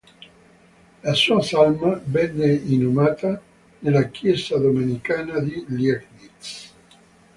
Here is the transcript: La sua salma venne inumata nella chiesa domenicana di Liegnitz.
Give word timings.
La 1.03 1.13
sua 1.13 1.43
salma 1.43 2.01
venne 2.05 2.51
inumata 2.55 3.39
nella 3.81 4.05
chiesa 4.07 4.57
domenicana 4.57 5.37
di 5.39 5.63
Liegnitz. 5.67 6.73